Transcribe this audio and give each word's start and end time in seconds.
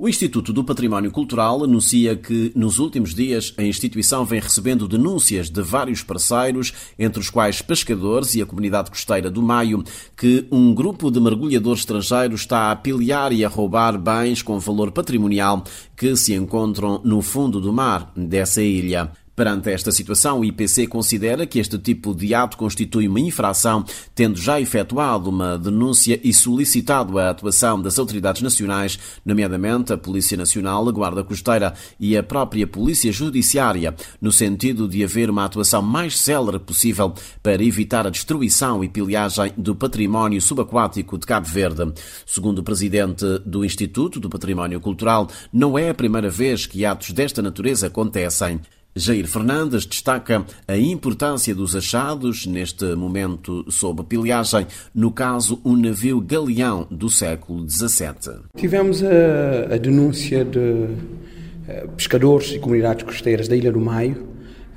O 0.00 0.08
Instituto 0.08 0.52
do 0.52 0.62
Património 0.62 1.10
Cultural 1.10 1.64
anuncia 1.64 2.14
que, 2.14 2.52
nos 2.54 2.78
últimos 2.78 3.12
dias, 3.12 3.52
a 3.58 3.64
instituição 3.64 4.24
vem 4.24 4.38
recebendo 4.38 4.86
denúncias 4.86 5.50
de 5.50 5.60
vários 5.60 6.04
parceiros, 6.04 6.72
entre 6.96 7.18
os 7.18 7.28
quais 7.28 7.60
pescadores 7.60 8.36
e 8.36 8.40
a 8.40 8.46
comunidade 8.46 8.90
costeira 8.90 9.28
do 9.28 9.42
Maio, 9.42 9.82
que 10.16 10.46
um 10.52 10.72
grupo 10.72 11.10
de 11.10 11.18
mergulhadores 11.18 11.80
estrangeiros 11.80 12.42
está 12.42 12.70
a 12.70 12.76
pilhar 12.76 13.32
e 13.32 13.44
a 13.44 13.48
roubar 13.48 13.98
bens 13.98 14.40
com 14.40 14.60
valor 14.60 14.92
patrimonial 14.92 15.64
que 15.96 16.14
se 16.14 16.32
encontram 16.32 17.00
no 17.02 17.20
fundo 17.20 17.60
do 17.60 17.72
mar 17.72 18.12
dessa 18.14 18.62
ilha. 18.62 19.10
Perante 19.38 19.70
esta 19.70 19.92
situação, 19.92 20.40
o 20.40 20.44
IPC 20.44 20.88
considera 20.88 21.46
que 21.46 21.60
este 21.60 21.78
tipo 21.78 22.12
de 22.12 22.34
ato 22.34 22.56
constitui 22.56 23.06
uma 23.06 23.20
infração, 23.20 23.84
tendo 24.12 24.36
já 24.36 24.60
efetuado 24.60 25.30
uma 25.30 25.56
denúncia 25.56 26.18
e 26.24 26.32
solicitado 26.32 27.16
a 27.20 27.30
atuação 27.30 27.80
das 27.80 28.00
autoridades 28.00 28.42
nacionais, 28.42 28.98
nomeadamente 29.24 29.92
a 29.92 29.96
Polícia 29.96 30.36
Nacional, 30.36 30.88
a 30.88 30.90
Guarda 30.90 31.22
Costeira 31.22 31.72
e 32.00 32.16
a 32.16 32.22
própria 32.24 32.66
Polícia 32.66 33.12
Judiciária, 33.12 33.94
no 34.20 34.32
sentido 34.32 34.88
de 34.88 35.04
haver 35.04 35.30
uma 35.30 35.44
atuação 35.44 35.82
mais 35.82 36.18
célere 36.18 36.58
possível 36.58 37.14
para 37.40 37.62
evitar 37.62 38.08
a 38.08 38.10
destruição 38.10 38.82
e 38.82 38.88
pilhagem 38.88 39.52
do 39.56 39.72
património 39.72 40.42
subaquático 40.42 41.16
de 41.16 41.24
Cabo 41.24 41.46
Verde. 41.46 41.92
Segundo 42.26 42.58
o 42.58 42.64
presidente 42.64 43.24
do 43.46 43.64
Instituto 43.64 44.18
do 44.18 44.28
Património 44.28 44.80
Cultural, 44.80 45.28
não 45.52 45.78
é 45.78 45.90
a 45.90 45.94
primeira 45.94 46.28
vez 46.28 46.66
que 46.66 46.84
atos 46.84 47.12
desta 47.12 47.40
natureza 47.40 47.86
acontecem. 47.86 48.60
Jair 48.98 49.28
Fernandes 49.28 49.86
destaca 49.86 50.44
a 50.66 50.76
importância 50.76 51.54
dos 51.54 51.76
achados 51.76 52.46
neste 52.46 52.84
momento 52.96 53.64
sob 53.70 54.02
pilhagem, 54.02 54.66
no 54.92 55.12
caso 55.12 55.60
um 55.64 55.76
navio 55.76 56.20
galeão 56.20 56.86
do 56.90 57.08
século 57.08 57.64
XVII. 57.68 58.40
Tivemos 58.56 59.02
a, 59.04 59.74
a 59.74 59.78
denúncia 59.78 60.44
de 60.44 60.58
uh, 60.58 61.88
pescadores 61.96 62.52
e 62.52 62.58
comunidades 62.58 63.04
costeiras 63.04 63.46
da 63.46 63.54
Ilha 63.54 63.70
do 63.70 63.80
Maio, 63.80 64.26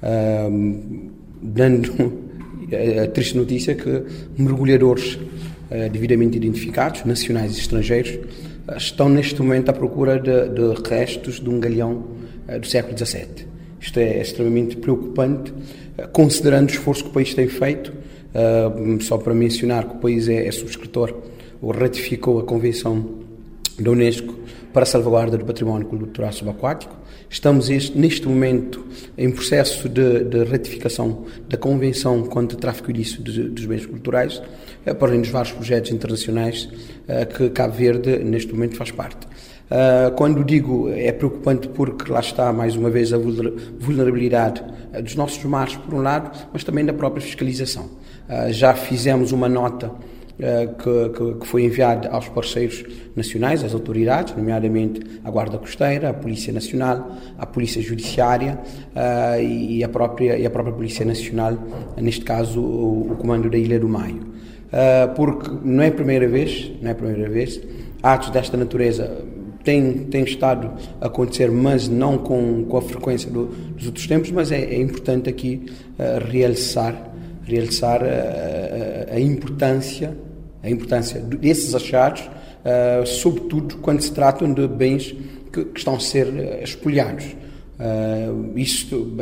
uh, 0.03 1.11
dando 1.41 2.31
a 3.03 3.07
triste 3.07 3.35
notícia 3.35 3.73
que 3.73 4.03
mergulhadores 4.37 5.15
uh, 5.15 5.89
devidamente 5.91 6.37
identificados, 6.37 7.03
nacionais 7.05 7.57
e 7.57 7.59
estrangeiros, 7.59 8.19
estão 8.77 9.09
neste 9.09 9.41
momento 9.41 9.69
à 9.69 9.73
procura 9.73 10.19
de, 10.19 10.49
de 10.49 10.87
restos 10.87 11.39
de 11.39 11.49
um 11.49 11.59
galeão 11.59 12.05
do 12.59 12.67
século 12.67 12.95
XVII. 12.95 13.50
Isto 13.81 13.99
é 13.99 14.21
extremamente 14.21 14.77
preocupante, 14.77 15.51
eh, 15.97 16.07
considerando 16.07 16.69
o 16.69 16.71
esforço 16.71 17.03
que 17.03 17.09
o 17.09 17.13
país 17.13 17.33
tem 17.33 17.47
feito. 17.47 17.91
Uh, 18.31 19.03
só 19.03 19.17
para 19.17 19.33
mencionar 19.33 19.85
que 19.85 19.95
o 19.95 19.99
país 19.99 20.29
é, 20.29 20.47
é 20.47 20.51
subscritor 20.53 21.13
ou 21.61 21.71
ratificou 21.73 22.39
a 22.39 22.43
Convenção 22.43 23.19
da 23.77 23.91
Unesco 23.91 24.33
para 24.71 24.83
a 24.83 24.85
salvaguarda 24.85 25.37
do 25.37 25.43
património 25.43 25.85
cultural 25.85 26.31
subaquático. 26.31 26.95
Estamos 27.29 27.69
este, 27.69 27.97
neste 27.97 28.27
momento 28.27 28.85
em 29.17 29.29
processo 29.31 29.89
de, 29.89 30.23
de, 30.23 30.45
ratificação 30.45 31.25
da 31.49 31.57
Convenção 31.57 32.23
contra 32.23 32.57
o 32.57 32.59
tráfico 32.59 32.89
ilícito 32.89 33.21
dos 33.21 33.65
bens 33.65 33.85
culturais, 33.85 34.41
uh, 34.85 34.95
para 34.95 35.09
além 35.09 35.21
dos 35.21 35.29
vários 35.29 35.51
projetos 35.51 35.91
internacionais 35.91 36.69
uh, 37.09 37.25
que 37.35 37.49
Cabo 37.49 37.73
Verde 37.73 38.17
neste 38.19 38.53
momento 38.53 38.77
faz 38.77 38.91
parte. 38.91 39.27
Uh, 39.71 40.11
quando 40.17 40.43
digo 40.43 40.89
é 40.89 41.13
preocupante 41.13 41.69
porque 41.69 42.11
lá 42.11 42.19
está 42.19 42.51
mais 42.51 42.75
uma 42.75 42.89
vez 42.89 43.13
a 43.13 43.17
vulnerabilidade 43.17 44.61
ah, 44.93 44.99
dos 44.99 45.15
nossos 45.15 45.41
mares 45.45 45.77
por 45.77 45.93
um 45.93 46.01
lado, 46.01 46.29
mas 46.51 46.61
também 46.65 46.83
da 46.83 46.91
própria 46.91 47.21
fiscalização. 47.21 47.85
Uh, 47.85 48.51
já 48.51 48.73
fizemos 48.73 49.31
uma 49.31 49.47
nota 49.47 49.89
que, 50.39 51.45
foi 51.45 51.65
enviada 51.65 52.09
aos 52.09 52.27
parceiros 52.27 52.83
nacionais, 53.15 53.63
às 53.63 53.75
autoridades, 53.75 54.35
nomeadamente 54.35 54.99
à 55.23 55.29
Guarda 55.29 55.59
Costeira, 55.59 56.09
à 56.09 56.13
Polícia 56.15 56.51
Nacional, 56.51 57.15
à 57.37 57.45
Polícia 57.45 57.79
Judiciária 57.79 58.57
e, 59.39 59.83
a 59.83 59.89
própria, 59.89 60.39
e 60.39 60.45
a 60.45 60.49
própria 60.49 60.73
Polícia 60.73 61.05
Nacional, 61.05 61.59
neste 61.95 62.25
caso 62.25 62.59
o, 62.59 63.11
o 63.11 63.15
Comando 63.17 63.51
da 63.51 63.57
Ilha 63.57 63.79
do 63.79 63.87
Maio. 63.87 64.25
porque 65.15 65.51
não 65.63 65.83
é 65.83 65.89
a 65.89 65.91
primeira 65.91 66.27
vez, 66.27 66.71
não 66.81 66.89
é 66.89 66.93
a 66.93 66.95
primeira 66.95 67.29
vez, 67.29 67.61
atos 68.01 68.31
desta 68.31 68.57
natureza 68.57 69.23
tem, 69.63 69.93
tem 70.05 70.23
estado 70.23 70.71
a 70.99 71.07
acontecer, 71.07 71.51
mas 71.51 71.87
não 71.87 72.17
com, 72.17 72.63
com 72.65 72.77
a 72.77 72.81
frequência 72.81 73.29
do, 73.29 73.45
dos 73.45 73.85
outros 73.87 74.07
tempos, 74.07 74.31
mas 74.31 74.51
é, 74.51 74.61
é 74.61 74.79
importante 74.79 75.29
aqui 75.29 75.65
uh, 75.99 76.31
realçar, 76.31 77.11
realçar 77.43 78.01
uh, 78.01 79.13
a 79.13 79.19
importância, 79.19 80.17
a 80.63 80.69
importância 80.69 81.19
desses 81.19 81.75
achados, 81.75 82.21
uh, 82.21 83.05
sobretudo 83.05 83.77
quando 83.77 84.01
se 84.01 84.11
tratam 84.11 84.51
de 84.53 84.67
bens 84.67 85.15
que, 85.51 85.65
que 85.65 85.79
estão 85.79 85.95
a 85.95 85.99
ser 85.99 86.27
espolhados. 86.63 87.25
Uh, 87.79 88.57
isto 88.59 89.17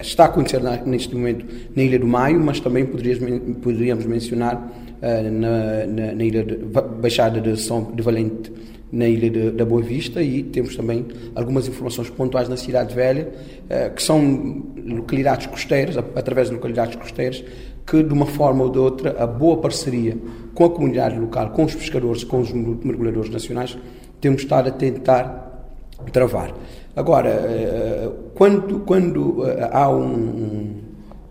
está 0.00 0.24
a 0.24 0.26
acontecer 0.26 0.62
na, 0.62 0.76
neste 0.78 1.14
momento 1.14 1.44
na 1.76 1.82
Ilha 1.82 1.98
do 1.98 2.06
Maio, 2.06 2.40
mas 2.40 2.58
também 2.58 2.86
poderíamos, 2.86 3.56
poderíamos 3.60 4.06
mencionar 4.06 4.72
na, 5.02 5.86
na, 5.86 6.12
na, 6.14 6.24
Ilha 6.24 6.42
de, 6.42 6.56
Baixada 6.56 7.40
de 7.42 7.60
São 7.60 7.92
de 7.94 8.02
Valente 8.02 8.50
na 8.92 9.06
ilha 9.06 9.30
de, 9.30 9.50
da 9.52 9.64
Boa 9.64 9.82
Vista 9.82 10.22
e 10.22 10.42
temos 10.42 10.76
também 10.76 11.06
algumas 11.34 11.68
informações 11.68 12.10
pontuais 12.10 12.48
na 12.48 12.56
Cidade 12.56 12.94
Velha, 12.94 13.28
eh, 13.68 13.90
que 13.90 14.02
são 14.02 14.64
localidades 14.84 15.46
costeiras, 15.46 15.96
através 15.96 16.48
de 16.48 16.54
localidades 16.54 16.96
costeiras, 16.96 17.44
que 17.86 18.02
de 18.02 18.12
uma 18.12 18.26
forma 18.26 18.64
ou 18.64 18.70
de 18.70 18.78
outra 18.78 19.22
a 19.22 19.26
boa 19.26 19.58
parceria 19.58 20.16
com 20.54 20.64
a 20.64 20.70
comunidade 20.70 21.18
local, 21.18 21.50
com 21.50 21.64
os 21.64 21.74
pescadores, 21.74 22.24
com 22.24 22.40
os 22.40 22.52
mergulhadores 22.52 23.30
nacionais, 23.30 23.78
temos 24.20 24.42
estado 24.42 24.68
a 24.68 24.72
tentar 24.72 25.76
travar. 26.12 26.52
Agora, 26.96 27.28
eh, 27.28 28.10
quando, 28.34 28.80
quando 28.80 29.46
eh, 29.46 29.68
há 29.72 29.88
um, 29.88 30.74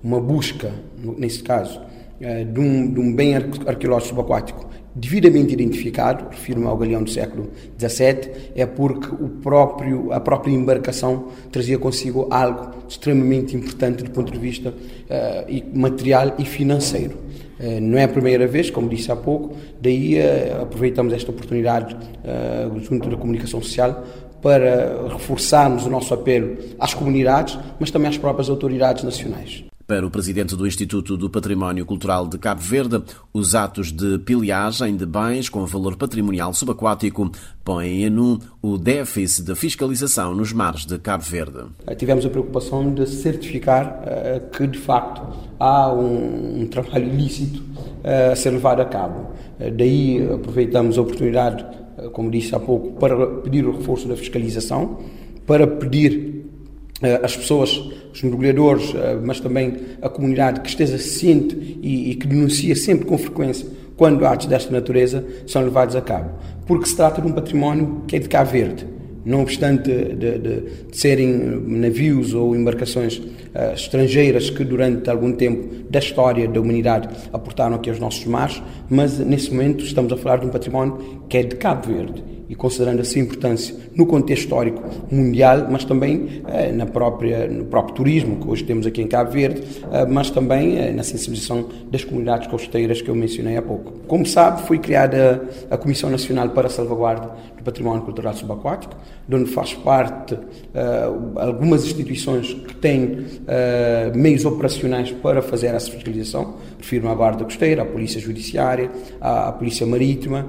uma 0.02 0.22
busca, 0.22 0.72
nesse 1.18 1.44
caso, 1.44 1.82
de 2.20 2.60
um, 2.60 2.94
de 2.94 3.00
um 3.00 3.16
bem 3.16 3.34
arqueológico 3.34 4.10
subaquático 4.10 4.70
devidamente 4.96 5.54
identificado, 5.54 6.26
refiro-me 6.30 6.66
ao 6.66 6.78
galeão 6.78 7.04
do 7.04 7.10
século 7.10 7.50
XVII, 7.80 8.32
é 8.56 8.66
porque 8.66 9.08
o 9.08 9.30
próprio, 9.30 10.12
a 10.12 10.20
própria 10.20 10.52
embarcação 10.52 11.28
trazia 11.52 11.78
consigo 11.78 12.28
algo 12.32 12.72
extremamente 12.88 13.56
importante 13.56 14.04
do 14.04 14.12
ponto 14.12 14.32
de 14.32 14.40
vista 14.40 14.70
uh, 14.70 15.78
material 15.80 16.36
e 16.38 16.46
financeiro. 16.46 17.18
Uh, 17.60 17.80
não 17.82 17.98
é 17.98 18.04
a 18.04 18.08
primeira 18.08 18.48
vez, 18.48 18.70
como 18.70 18.90
disse 18.90 19.12
há 19.12 19.16
pouco, 19.16 19.56
daí 19.82 20.18
uh, 20.20 20.64
aproveitamos 20.64 21.14
esta 21.14 21.32
oportunidade 21.32 21.96
junto 22.82 23.10
da 23.10 23.18
comunicação 23.18 23.62
social 23.62 24.04
para 24.42 25.08
reforçarmos 25.10 25.86
o 25.86 25.90
nosso 25.90 26.14
apelo 26.14 26.58
às 26.80 26.94
comunidades, 26.94 27.58
mas 27.80 27.92
também 27.92 28.10
às 28.10 28.18
próprias 28.18 28.50
autoridades 28.50 29.04
nacionais. 29.04 29.69
Para 29.90 30.06
o 30.06 30.12
presidente 30.12 30.56
do 30.56 30.68
Instituto 30.68 31.18
do 31.18 31.32
Património 31.32 31.84
Cultural 31.84 32.28
de 32.28 32.38
Cabo 32.38 32.62
Verde, 32.62 33.02
os 33.34 33.56
atos 33.56 33.92
de 33.92 34.20
pilhagem 34.20 34.96
de 34.96 35.04
bens 35.04 35.50
com 35.50 35.66
valor 35.66 35.96
patrimonial 35.96 36.54
subaquático 36.54 37.32
põem 37.66 38.04
em 38.04 38.10
nu 38.12 38.38
o 38.62 38.78
déficit 38.78 39.48
de 39.48 39.56
fiscalização 39.56 40.36
nos 40.36 40.54
mares 40.54 40.86
de 40.86 41.00
Cabo 41.00 41.24
Verde. 41.24 41.64
Tivemos 41.98 42.24
a 42.24 42.30
preocupação 42.30 42.94
de 42.94 43.10
certificar 43.10 44.04
uh, 44.04 44.50
que, 44.52 44.68
de 44.68 44.78
facto, 44.78 45.24
há 45.60 45.92
um, 45.92 46.62
um 46.62 46.68
trabalho 46.68 47.08
ilícito 47.08 47.60
uh, 47.60 48.34
a 48.34 48.36
ser 48.36 48.52
levado 48.52 48.82
a 48.82 48.86
cabo. 48.86 49.32
Uh, 49.60 49.72
daí 49.76 50.24
aproveitamos 50.32 51.00
a 51.00 51.02
oportunidade, 51.02 51.66
como 52.14 52.30
disse 52.30 52.54
há 52.54 52.60
pouco, 52.60 52.92
para 53.00 53.26
pedir 53.42 53.66
o 53.66 53.76
reforço 53.76 54.08
da 54.08 54.16
fiscalização, 54.16 55.00
para 55.48 55.66
pedir 55.66 56.29
às 57.24 57.36
pessoas 57.36 57.82
os 58.14 58.24
mergulhadores, 58.24 58.94
eh, 58.94 59.18
mas 59.24 59.40
também 59.40 59.76
a 60.02 60.10
comunidade 60.10 60.62
que 60.62 60.70
esteja 60.70 60.98
ciente 60.98 61.80
e, 61.82 62.12
e 62.12 62.16
que 62.16 62.28
denuncia 62.28 62.76
sempre 62.76 63.06
com 63.06 63.18
frequência 63.18 63.68
quando 63.96 64.26
atos 64.26 64.48
desta 64.48 64.72
natureza 64.72 65.24
são 65.46 65.62
levados 65.62 65.96
a 65.96 66.02
cabo. 66.02 66.32
Porque 66.66 66.88
se 66.88 66.96
trata 66.96 67.22
de 67.22 67.28
um 67.28 67.32
património 67.32 68.04
que 68.08 68.16
é 68.16 68.20
de 68.20 68.30
Cabo 68.30 68.52
Verde. 68.52 68.88
Não 69.26 69.42
obstante 69.42 69.84
de, 69.84 70.16
de, 70.16 70.40
de 70.40 70.64
serem 70.94 71.28
navios 71.68 72.34
ou 72.34 72.56
embarcações 72.56 73.18
uh, 73.18 73.74
estrangeiras 73.74 74.50
que 74.50 74.64
durante 74.64 75.10
algum 75.10 75.34
tempo 75.34 75.84
da 75.90 76.00
história 76.00 76.48
da 76.48 76.62
humanidade 76.62 77.10
aportaram 77.34 77.76
aqui 77.76 77.90
aos 77.90 78.00
nossos 78.00 78.26
mares, 78.26 78.64
mas 78.90 79.20
nesse 79.20 79.52
momento 79.52 79.84
estamos 79.84 80.14
a 80.14 80.18
falar 80.18 80.38
de 80.38 80.46
um 80.46 80.50
património 80.50 81.26
que 81.28 81.38
é 81.38 81.44
de 81.44 81.58
Cabo 81.58 81.88
Verde 81.92 82.39
e 82.50 82.56
considerando 82.56 83.00
a 83.02 83.06
sua 83.06 83.22
importância 83.22 83.76
no 83.96 84.08
contexto 84.08 84.44
histórico 84.44 84.82
mundial, 85.12 85.68
mas 85.70 85.86
também 85.86 86.42
eh, 86.48 86.72
na 86.72 86.88
própria, 86.88 87.48
no 87.48 87.66
próprio 87.66 87.94
turismo 87.94 88.38
que 88.38 88.50
hoje 88.50 88.64
temos 88.64 88.88
aqui 88.88 89.04
em 89.04 89.08
Cabo 89.08 89.30
Verde, 89.32 89.62
eh, 89.92 90.06
mas 90.08 90.32
também 90.32 90.80
eh, 90.80 90.92
na 90.92 91.04
sensibilização 91.04 91.70
das 91.92 92.04
comunidades 92.04 92.48
costeiras 92.48 93.02
que 93.04 93.10
eu 93.10 93.16
mencionei 93.16 93.56
há 93.56 93.62
pouco. 93.62 93.92
Como 94.08 94.26
sabe, 94.26 94.64
foi 94.64 94.80
criada 94.80 95.48
a 95.70 95.78
Comissão 95.78 96.10
Nacional 96.10 96.50
para 96.50 96.66
a 96.66 96.70
Salvaguarda 96.72 97.30
do 97.56 97.64
Património 97.64 98.02
Cultural 98.02 98.34
Subaquático, 98.34 98.96
de 99.28 99.36
onde 99.36 99.52
faz 99.52 99.74
parte 99.74 100.36
algumas 101.36 101.84
instituições 101.84 102.54
que 102.54 102.76
têm 102.76 103.26
meios 104.16 104.46
operacionais 104.46 105.12
para 105.12 105.42
fazer 105.42 105.68
essa 105.68 105.92
fiscalização, 105.92 106.56
refiro-me 106.80 107.12
à 107.12 107.16
Guarda 107.16 107.44
Costeira, 107.44 107.84
à 107.84 107.86
Polícia 107.86 108.20
Judiciária, 108.20 108.90
à, 109.20 109.52
Polícia 109.52 109.86
Marítima, 109.86 110.48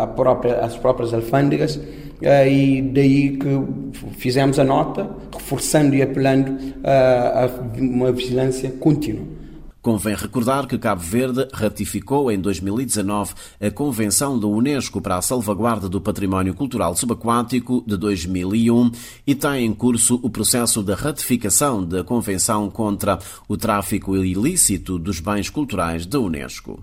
à 0.00 0.06
própria, 0.06 0.56
às 0.56 0.76
próprias 0.76 1.05
alfândegas 1.12 1.80
e 2.22 2.82
daí 2.82 3.36
que 3.36 4.12
fizemos 4.16 4.58
a 4.58 4.64
nota, 4.64 5.08
reforçando 5.32 5.94
e 5.94 6.02
apelando 6.02 6.56
a 6.84 7.48
uma 7.78 8.10
vigilância 8.12 8.70
contínua. 8.70 9.36
Convém 9.86 10.16
recordar 10.16 10.66
que 10.66 10.76
Cabo 10.76 11.00
Verde 11.00 11.46
ratificou 11.52 12.28
em 12.32 12.40
2019 12.40 13.34
a 13.60 13.70
Convenção 13.70 14.36
da 14.36 14.48
Unesco 14.48 15.00
para 15.00 15.16
a 15.16 15.22
Salvaguarda 15.22 15.88
do 15.88 16.00
Património 16.00 16.54
Cultural 16.54 16.96
Subaquático 16.96 17.84
de 17.86 17.96
2001 17.96 18.90
e 19.24 19.32
tem 19.36 19.64
em 19.64 19.72
curso 19.72 20.18
o 20.24 20.28
processo 20.28 20.82
de 20.82 20.92
ratificação 20.92 21.84
da 21.84 22.02
Convenção 22.02 22.68
contra 22.68 23.20
o 23.46 23.56
tráfico 23.56 24.16
ilícito 24.16 24.98
dos 24.98 25.20
bens 25.20 25.48
culturais 25.48 26.04
da 26.04 26.18
Unesco. 26.18 26.82